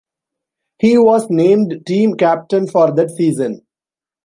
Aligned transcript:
He 0.79 0.97
was 0.97 1.29
named 1.29 1.83
team 1.85 2.15
captain 2.15 2.65
for 2.67 2.89
that 2.95 3.11
season. 3.11 3.67